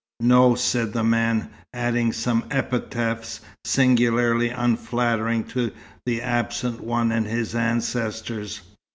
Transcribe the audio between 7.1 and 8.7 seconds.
and his ancestors.